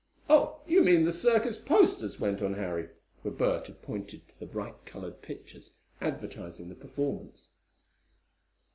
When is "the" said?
1.05-1.11, 4.39-4.47, 6.69-6.75